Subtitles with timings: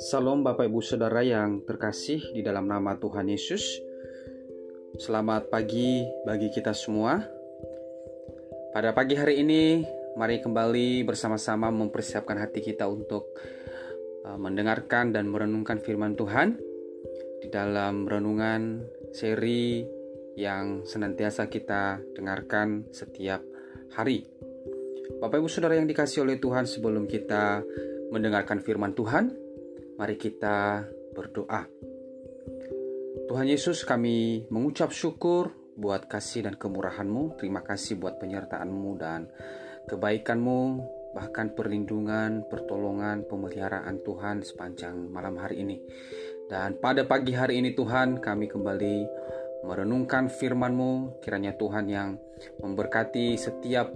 [0.00, 3.60] Salam Bapak Ibu Saudara yang terkasih di dalam nama Tuhan Yesus.
[4.96, 7.20] Selamat pagi bagi kita semua.
[8.72, 9.84] Pada pagi hari ini,
[10.16, 13.36] mari kembali bersama-sama mempersiapkan hati kita untuk
[14.24, 16.56] uh, mendengarkan dan merenungkan firman Tuhan
[17.44, 18.80] di dalam renungan
[19.12, 19.84] seri
[20.40, 23.44] yang senantiasa kita dengarkan setiap
[23.92, 24.39] hari.
[25.20, 27.60] Bapak Ibu Saudara yang dikasih oleh Tuhan, sebelum kita
[28.10, 29.36] mendengarkan firman Tuhan,
[30.00, 31.68] Mari kita berdoa.
[33.28, 37.36] Tuhan Yesus kami mengucap syukur buat kasih dan kemurahan-Mu.
[37.36, 39.28] Terima kasih buat penyertaan-Mu dan
[39.92, 40.60] kebaikan-Mu,
[41.12, 45.76] bahkan perlindungan, pertolongan, pemeliharaan Tuhan sepanjang malam hari ini.
[46.48, 48.96] Dan pada pagi hari ini Tuhan kami kembali
[49.68, 52.16] merenungkan firman-Mu, kiranya Tuhan yang
[52.64, 53.92] memberkati setiap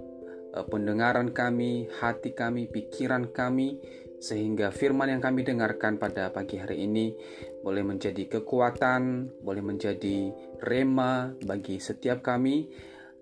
[0.63, 3.83] pendengaran kami, hati kami, pikiran kami,
[4.23, 7.11] sehingga firman yang kami dengarkan pada pagi hari ini
[7.59, 10.31] boleh menjadi kekuatan, boleh menjadi
[10.63, 12.71] rema bagi setiap kami,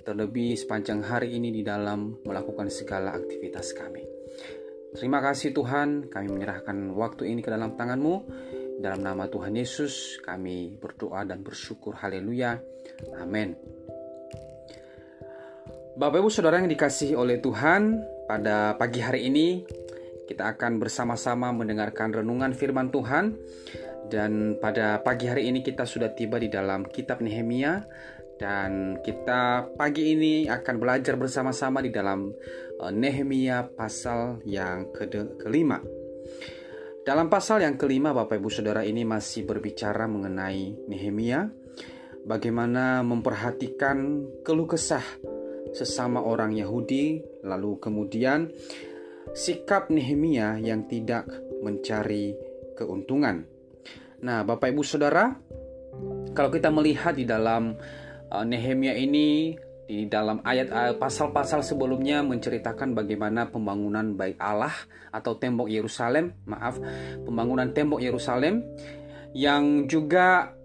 [0.06, 4.04] terlebih sepanjang hari ini di dalam melakukan segala aktivitas kami.
[4.94, 8.16] Terima kasih Tuhan, kami menyerahkan waktu ini ke dalam tangan-Mu.
[8.78, 11.98] Dalam nama Tuhan Yesus, kami berdoa dan bersyukur.
[11.98, 12.62] Haleluya.
[13.18, 13.58] Amin.
[15.94, 19.62] Bapak Ibu Saudara yang dikasihi oleh Tuhan, pada pagi hari ini
[20.26, 23.38] kita akan bersama-sama mendengarkan renungan firman Tuhan.
[24.10, 27.86] Dan pada pagi hari ini kita sudah tiba di dalam kitab Nehemia.
[28.42, 32.34] Dan kita pagi ini akan belajar bersama-sama di dalam
[32.82, 35.06] uh, Nehemia pasal yang ke
[35.38, 35.78] kelima.
[37.06, 41.54] Dalam pasal yang kelima Bapak Ibu Saudara ini masih berbicara mengenai Nehemia.
[42.26, 45.33] Bagaimana memperhatikan keluh kesah
[45.74, 48.54] sesama orang Yahudi lalu kemudian
[49.34, 51.26] sikap Nehemia yang tidak
[51.66, 52.38] mencari
[52.78, 53.46] keuntungan.
[54.24, 55.34] Nah, Bapak Ibu Saudara,
[56.32, 57.76] kalau kita melihat di dalam
[58.32, 64.74] uh, Nehemia ini di dalam ayat uh, pasal-pasal sebelumnya menceritakan bagaimana pembangunan baik Allah
[65.12, 66.80] atau tembok Yerusalem, maaf,
[67.28, 68.64] pembangunan tembok Yerusalem
[69.36, 70.56] yang juga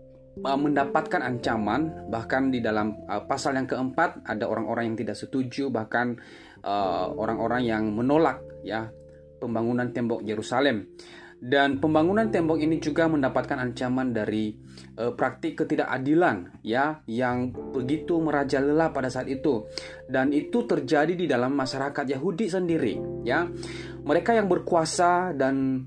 [0.42, 6.14] mendapatkan ancaman bahkan di dalam uh, pasal yang keempat ada orang-orang yang tidak setuju bahkan
[7.18, 8.90] orang-orang uh, yang menolak ya
[9.38, 10.90] pembangunan tembok Yerusalem.
[11.38, 14.58] Dan pembangunan tembok ini juga mendapatkan ancaman dari
[14.98, 19.62] uh, praktik ketidakadilan ya yang begitu merajalela pada saat itu.
[20.10, 23.46] Dan itu terjadi di dalam masyarakat Yahudi sendiri ya.
[24.02, 25.86] Mereka yang berkuasa dan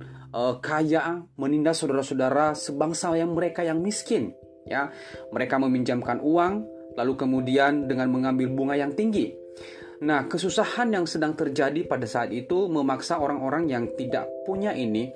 [0.63, 4.31] kaya menindas saudara-saudara sebangsa yang mereka yang miskin
[4.67, 4.91] ya.
[5.31, 6.53] Mereka meminjamkan uang
[6.97, 9.41] lalu kemudian dengan mengambil bunga yang tinggi
[10.01, 15.13] Nah, kesusahan yang sedang terjadi pada saat itu memaksa orang-orang yang tidak punya ini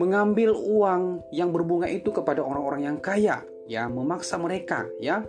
[0.00, 5.22] mengambil uang yang berbunga itu kepada orang-orang yang kaya, ya, memaksa mereka, ya.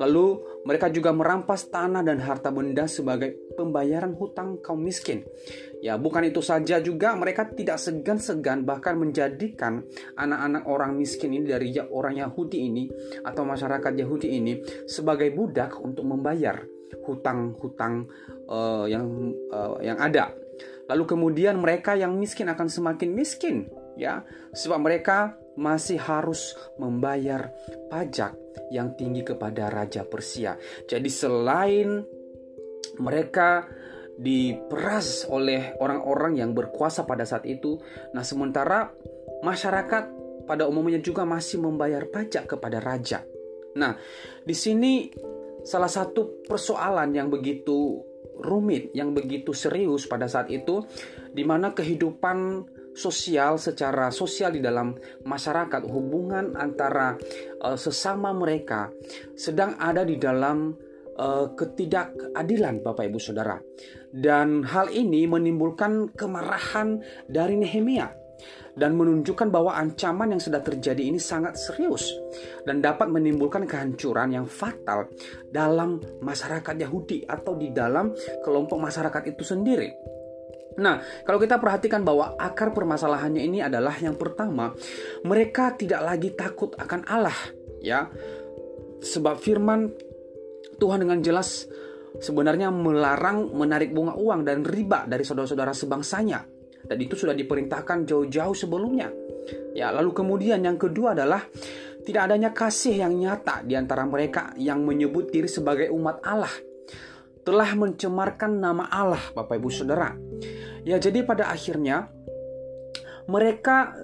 [0.00, 5.20] Lalu mereka juga merampas tanah dan harta benda sebagai pembayaran hutang kaum miskin.
[5.84, 9.84] Ya, bukan itu saja juga mereka tidak segan-segan bahkan menjadikan
[10.16, 12.88] anak-anak orang miskin ini dari orang Yahudi ini
[13.20, 16.64] atau masyarakat Yahudi ini sebagai budak untuk membayar
[17.04, 18.08] hutang-hutang
[18.48, 20.32] uh, yang uh, yang ada.
[20.86, 23.66] Lalu kemudian mereka yang miskin akan semakin miskin,
[23.98, 24.22] ya,
[24.54, 27.52] sebab mereka masih harus membayar
[27.92, 28.36] pajak
[28.72, 30.56] yang tinggi kepada raja Persia.
[30.88, 32.00] Jadi selain
[33.00, 33.68] mereka
[34.16, 37.80] diperas oleh orang-orang yang berkuasa pada saat itu,
[38.12, 38.92] nah sementara
[39.40, 40.04] masyarakat
[40.44, 43.24] pada umumnya juga masih membayar pajak kepada raja.
[43.72, 43.96] Nah,
[44.44, 45.08] di sini
[45.64, 48.04] salah satu persoalan yang begitu
[48.42, 50.84] rumit, yang begitu serius pada saat itu,
[51.32, 57.16] di mana kehidupan sosial secara sosial di dalam masyarakat, hubungan antara
[57.64, 58.92] uh, sesama mereka
[59.36, 60.72] sedang ada di dalam
[61.16, 63.56] uh, ketidakadilan, Bapak Ibu Saudara,
[64.12, 68.22] dan hal ini menimbulkan kemarahan dari Nehemia
[68.72, 72.08] dan menunjukkan bahwa ancaman yang sedang terjadi ini sangat serius
[72.64, 75.12] dan dapat menimbulkan kehancuran yang fatal
[75.52, 80.11] dalam masyarakat Yahudi atau di dalam kelompok masyarakat itu sendiri.
[80.80, 84.72] Nah, kalau kita perhatikan bahwa akar permasalahannya ini adalah yang pertama,
[85.26, 87.36] mereka tidak lagi takut akan Allah,
[87.84, 88.08] ya.
[89.02, 89.90] Sebab firman
[90.78, 91.66] Tuhan dengan jelas
[92.22, 96.52] sebenarnya melarang menarik bunga uang dan riba dari saudara-saudara sebangsanya
[96.86, 99.10] dan itu sudah diperintahkan jauh-jauh sebelumnya.
[99.72, 101.42] Ya, lalu kemudian yang kedua adalah
[102.02, 106.52] tidak adanya kasih yang nyata di antara mereka yang menyebut diri sebagai umat Allah.
[107.42, 110.14] telah mencemarkan nama Allah, Bapak Ibu Saudara.
[110.82, 112.10] Ya, jadi pada akhirnya
[113.30, 113.94] mereka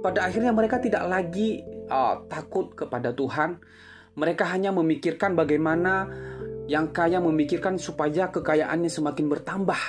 [0.00, 1.60] pada akhirnya mereka tidak lagi
[1.90, 3.60] uh, takut kepada Tuhan.
[4.16, 6.08] Mereka hanya memikirkan bagaimana
[6.66, 9.82] yang kaya memikirkan supaya kekayaannya semakin bertambah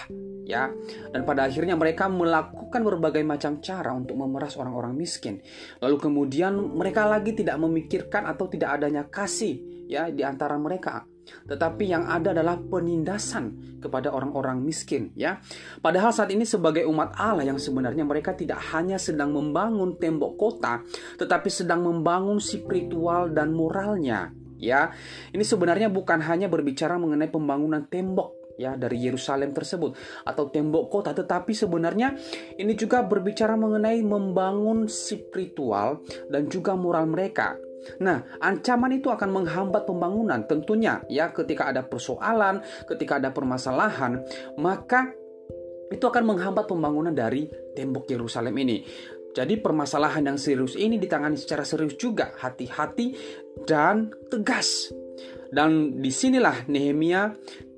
[0.44, 0.68] ya.
[1.16, 5.40] Dan pada akhirnya mereka melakukan berbagai macam cara untuk memeras orang-orang miskin.
[5.80, 11.08] Lalu kemudian mereka lagi tidak memikirkan atau tidak adanya kasih ya di antara mereka
[11.46, 15.40] tetapi yang ada adalah penindasan kepada orang-orang miskin ya.
[15.80, 20.82] Padahal saat ini sebagai umat Allah yang sebenarnya mereka tidak hanya sedang membangun tembok kota
[21.20, 24.92] tetapi sedang membangun spiritual dan moralnya ya.
[25.32, 29.94] Ini sebenarnya bukan hanya berbicara mengenai pembangunan tembok ya dari Yerusalem tersebut
[30.26, 32.18] atau tembok kota tetapi sebenarnya
[32.58, 36.02] ini juga berbicara mengenai membangun spiritual
[36.34, 37.54] dan juga moral mereka
[38.04, 44.22] Nah, ancaman itu akan menghambat pembangunan tentunya ya ketika ada persoalan, ketika ada permasalahan,
[44.60, 45.12] maka
[45.88, 48.84] itu akan menghambat pembangunan dari tembok Yerusalem ini.
[49.38, 53.14] Jadi permasalahan yang serius ini ditangani secara serius juga, hati-hati
[53.70, 54.90] dan tegas.
[55.48, 57.32] Dan di sinilah Nehemia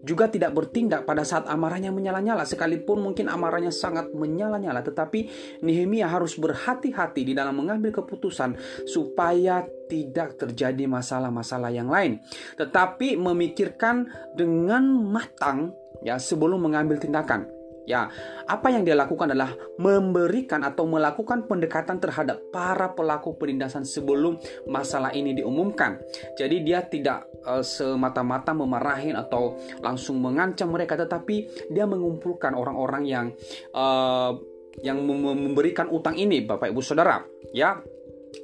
[0.04, 4.80] juga tidak bertindak pada saat amarahnya menyala-nyala sekalipun mungkin amarahnya sangat menyala-nyala.
[4.82, 5.20] Tetapi
[5.66, 8.56] Nehemia harus berhati-hati di dalam mengambil keputusan
[8.88, 12.24] supaya tidak terjadi masalah-masalah yang lain.
[12.56, 14.08] Tetapi memikirkan
[14.38, 17.59] dengan matang ya sebelum mengambil tindakan
[17.90, 18.06] Ya,
[18.46, 24.38] apa yang dia lakukan adalah memberikan atau melakukan pendekatan terhadap para pelaku penindasan sebelum
[24.70, 25.98] masalah ini diumumkan.
[26.38, 33.26] Jadi dia tidak uh, semata-mata memarahin atau langsung mengancam mereka, tetapi dia mengumpulkan orang-orang yang
[33.74, 34.38] uh,
[34.86, 37.26] yang memberikan utang ini, Bapak Ibu Saudara,
[37.58, 37.82] ya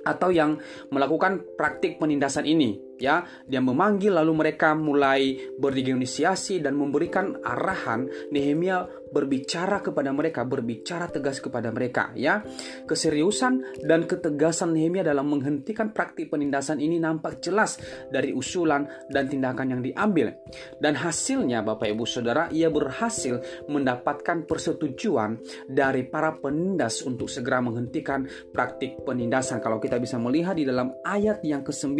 [0.01, 0.57] atau yang
[0.89, 8.07] melakukan praktik penindasan ini ya dia memanggil lalu mereka mulai bernegosiasi dan memberikan arahan.
[8.31, 12.43] Nehemia berbicara kepada mereka berbicara tegas kepada mereka ya.
[12.83, 17.79] Keseriusan dan ketegasan Nehemia dalam menghentikan praktik penindasan ini nampak jelas
[18.11, 20.35] dari usulan dan tindakan yang diambil.
[20.79, 23.39] Dan hasilnya Bapak Ibu Saudara ia berhasil
[23.71, 25.39] mendapatkan persetujuan
[25.71, 29.63] dari para penindas untuk segera menghentikan praktik penindasan.
[29.63, 31.95] Kalau kita bisa melihat di dalam ayat yang ke-9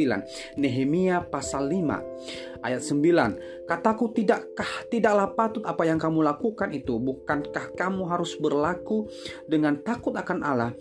[0.59, 3.65] Nehemia Nehemia pasal 5 ayat 9.
[3.65, 9.09] Kataku tidakkah tidaklah patut apa yang kamu lakukan itu bukankah kamu harus berlaku
[9.49, 10.71] dengan takut akan Allah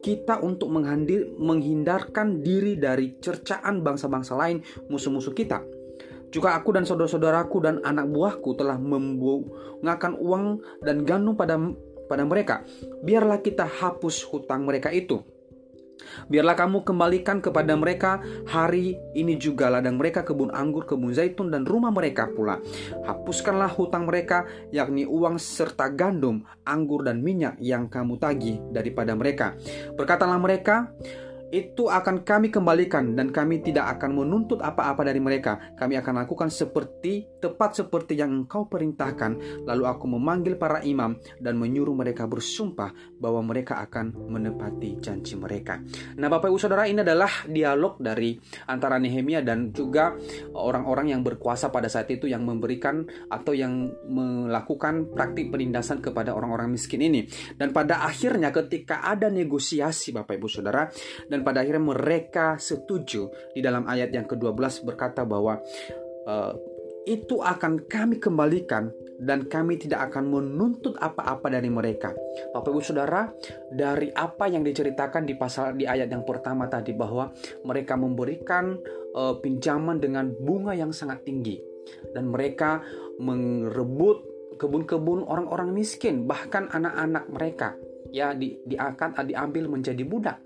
[0.00, 5.60] kita untuk menghandir, menghindarkan diri dari cercaan bangsa-bangsa lain musuh-musuh kita.
[6.32, 11.60] Juga aku dan saudara-saudaraku dan anak buahku telah membungakan uang dan gandum pada
[12.08, 12.64] pada mereka.
[13.04, 15.20] Biarlah kita hapus hutang mereka itu
[16.28, 21.64] Biarlah kamu kembalikan kepada mereka hari ini juga ladang mereka, kebun anggur, kebun zaitun, dan
[21.64, 22.58] rumah mereka pula.
[23.06, 29.56] Hapuskanlah hutang mereka, yakni uang serta gandum, anggur, dan minyak yang kamu tagih daripada mereka.
[29.94, 30.90] Berkatalah mereka,
[31.50, 35.74] itu akan kami kembalikan dan kami tidak akan menuntut apa-apa dari mereka.
[35.74, 39.62] Kami akan lakukan seperti tepat seperti yang engkau perintahkan.
[39.66, 45.82] Lalu aku memanggil para imam dan menyuruh mereka bersumpah bahwa mereka akan menepati janji mereka.
[46.16, 48.38] Nah, Bapak Ibu Saudara, ini adalah dialog dari
[48.70, 50.14] antara Nehemia dan juga
[50.54, 56.70] orang-orang yang berkuasa pada saat itu yang memberikan atau yang melakukan praktik penindasan kepada orang-orang
[56.70, 57.26] miskin ini.
[57.58, 60.86] Dan pada akhirnya ketika ada negosiasi Bapak Ibu Saudara
[61.26, 63.32] dan dan pada akhirnya mereka setuju.
[63.56, 65.56] Di dalam ayat yang ke-12 berkata bahwa
[66.28, 66.52] uh,
[67.08, 72.12] itu akan kami kembalikan dan kami tidak akan menuntut apa-apa dari mereka.
[72.52, 73.24] Bapak Ibu Saudara,
[73.72, 77.32] dari apa yang diceritakan di pasal di ayat yang pertama tadi bahwa
[77.64, 78.76] mereka memberikan
[79.16, 81.56] uh, pinjaman dengan bunga yang sangat tinggi.
[82.12, 82.84] Dan mereka
[83.16, 84.28] merebut
[84.60, 90.38] kebun-kebun orang-orang miskin, bahkan anak-anak mereka ya di, di akan diambil menjadi budak.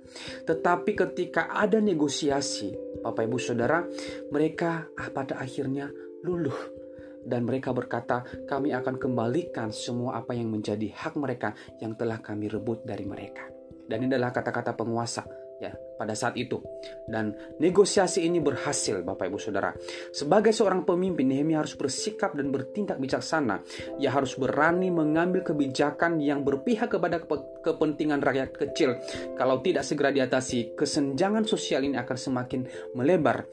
[0.44, 3.84] Tetapi ketika ada negosiasi, Bapak Ibu Saudara,
[4.32, 5.90] mereka ah, pada akhirnya
[6.24, 6.56] luluh
[7.24, 12.52] dan mereka berkata, "Kami akan kembalikan semua apa yang menjadi hak mereka yang telah kami
[12.52, 13.48] rebut dari mereka."
[13.84, 16.58] Dan ini adalah kata-kata penguasa ya pada saat itu
[17.06, 17.30] dan
[17.62, 19.70] negosiasi ini berhasil Bapak Ibu Saudara.
[20.10, 23.62] Sebagai seorang pemimpin Nehemia harus bersikap dan bertindak bijaksana.
[24.02, 27.22] Ia harus berani mengambil kebijakan yang berpihak kepada
[27.62, 28.98] kepentingan rakyat kecil.
[29.38, 32.60] Kalau tidak segera diatasi, kesenjangan sosial ini akan semakin
[32.98, 33.46] melebar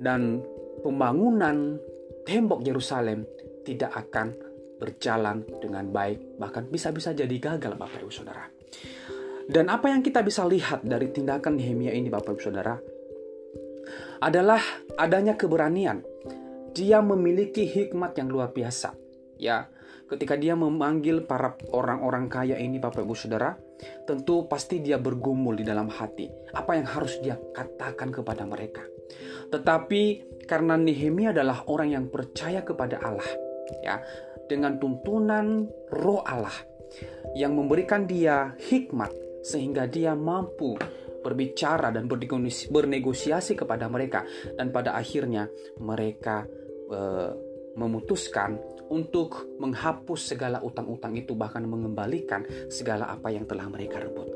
[0.00, 0.40] dan
[0.80, 1.76] pembangunan
[2.24, 3.28] tembok Yerusalem
[3.62, 4.34] tidak akan
[4.82, 8.42] berjalan dengan baik bahkan bisa-bisa jadi gagal Bapak Ibu Saudara.
[9.50, 12.74] Dan apa yang kita bisa lihat dari tindakan Nehemia ini Bapak Ibu Saudara
[14.22, 14.62] adalah
[14.94, 16.06] adanya keberanian.
[16.72, 18.96] dia memiliki hikmat yang luar biasa.
[19.36, 19.68] Ya,
[20.08, 23.52] ketika dia memanggil para orang-orang kaya ini Bapak Ibu Saudara,
[24.08, 26.32] tentu pasti dia bergumul di dalam hati.
[26.56, 28.80] Apa yang harus dia katakan kepada mereka?
[29.52, 30.02] Tetapi
[30.48, 33.30] karena Nehemia adalah orang yang percaya kepada Allah,
[33.84, 34.00] ya,
[34.48, 36.56] dengan tuntunan Roh Allah
[37.32, 40.78] yang memberikan dia hikmat sehingga dia mampu
[41.22, 44.26] berbicara dan bernegosiasi kepada mereka
[44.58, 45.46] dan pada akhirnya
[45.78, 46.42] mereka
[46.90, 47.00] e,
[47.78, 48.58] memutuskan
[48.90, 54.28] untuk menghapus segala utang-utang itu bahkan mengembalikan segala apa yang telah mereka rebut.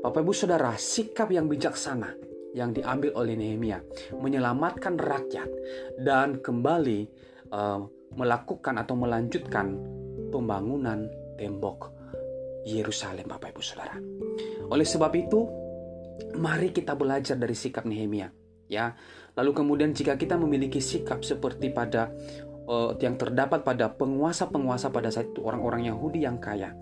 [0.00, 2.12] Bapak Ibu Saudara, sikap yang bijaksana
[2.52, 3.78] yang diambil oleh Nehemia
[4.18, 5.48] menyelamatkan rakyat
[6.02, 7.00] dan kembali
[7.54, 7.80] uh,
[8.18, 9.78] melakukan atau melanjutkan
[10.34, 11.06] pembangunan
[11.38, 11.99] tembok
[12.66, 13.96] Yerusalem Bapak Ibu Saudara.
[14.70, 15.46] Oleh sebab itu,
[16.36, 18.30] mari kita belajar dari sikap Nehemia
[18.70, 18.94] ya.
[19.34, 22.14] Lalu kemudian jika kita memiliki sikap seperti pada
[22.70, 26.72] uh, yang terdapat pada penguasa-penguasa pada saat itu orang-orang Yahudi yang kaya.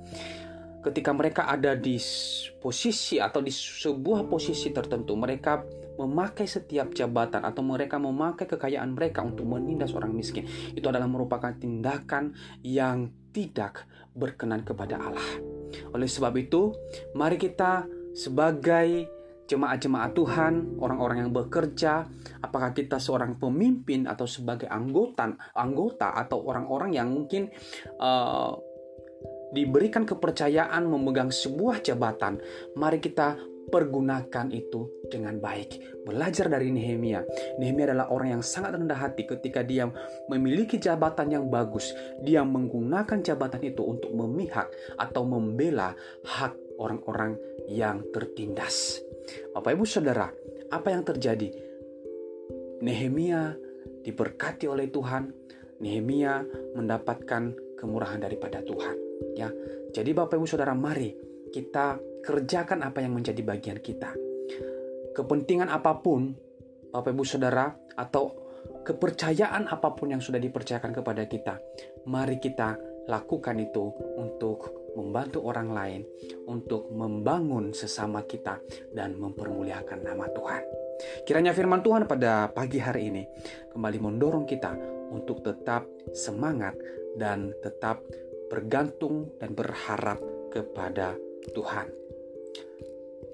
[0.78, 1.98] Ketika mereka ada di
[2.62, 5.66] posisi atau di sebuah posisi tertentu, mereka
[5.98, 10.46] memakai setiap jabatan atau mereka memakai kekayaan mereka untuk menindas orang miskin.
[10.78, 12.30] Itu adalah merupakan tindakan
[12.62, 15.57] yang tidak berkenan kepada Allah.
[15.92, 16.74] Oleh sebab itu,
[17.16, 22.04] mari kita sebagai jemaat-jemaat Tuhan, orang-orang yang bekerja,
[22.44, 27.48] apakah kita seorang pemimpin atau sebagai anggota, anggota atau orang-orang yang mungkin
[27.96, 28.52] uh,
[29.56, 32.36] diberikan kepercayaan memegang sebuah jabatan,
[32.76, 36.02] mari kita pergunakan itu dengan baik.
[36.08, 37.22] Belajar dari Nehemia.
[37.60, 39.88] Nehemia adalah orang yang sangat rendah hati ketika dia
[40.32, 41.92] memiliki jabatan yang bagus.
[42.24, 45.92] Dia menggunakan jabatan itu untuk memihak atau membela
[46.24, 47.36] hak orang-orang
[47.68, 49.04] yang tertindas.
[49.52, 50.32] Bapak Ibu Saudara,
[50.72, 51.52] apa yang terjadi?
[52.80, 53.52] Nehemia
[54.06, 55.28] diberkati oleh Tuhan.
[55.78, 56.42] Nehemia
[56.74, 58.96] mendapatkan kemurahan daripada Tuhan.
[59.38, 59.50] Ya,
[59.94, 61.14] jadi Bapak Ibu Saudara, mari
[61.50, 61.98] kita
[62.28, 64.12] kerjakan apa yang menjadi bagian kita.
[65.16, 66.36] Kepentingan apa pun,
[66.92, 68.36] Bapak Ibu Saudara, atau
[68.84, 71.56] kepercayaan apa pun yang sudah dipercayakan kepada kita,
[72.04, 72.76] mari kita
[73.08, 73.88] lakukan itu
[74.20, 76.02] untuk membantu orang lain
[76.44, 78.60] untuk membangun sesama kita
[78.92, 80.62] dan mempermuliakan nama Tuhan.
[81.24, 83.22] Kiranya firman Tuhan pada pagi hari ini
[83.72, 84.76] kembali mendorong kita
[85.14, 86.76] untuk tetap semangat
[87.16, 88.04] dan tetap
[88.52, 90.20] bergantung dan berharap
[90.52, 91.14] kepada
[91.54, 92.07] Tuhan.